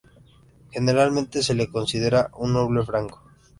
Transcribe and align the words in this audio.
Generalmente 0.71 1.43
se 1.43 1.53
le 1.53 1.69
considera 1.69 2.31
un 2.35 2.53
noble 2.53 2.83
franco. 2.83 3.21